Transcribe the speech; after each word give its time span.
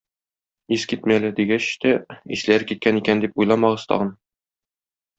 "Искитмәле" 0.77 1.31
дигәч 1.41 1.69
тә, 1.85 1.93
исләре 2.39 2.69
киткән 2.73 3.01
икән 3.05 3.25
дип 3.27 3.41
уйламагыз 3.45 3.89
тагын. 3.93 4.15